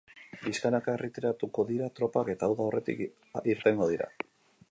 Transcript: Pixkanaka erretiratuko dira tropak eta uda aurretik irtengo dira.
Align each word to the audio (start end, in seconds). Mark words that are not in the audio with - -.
Pixkanaka 0.43 0.95
erretiratuko 0.99 1.65
dira 1.71 1.91
tropak 1.99 2.33
eta 2.35 2.51
uda 2.55 2.65
aurretik 2.69 3.03
irtengo 3.55 3.91
dira. 3.93 4.09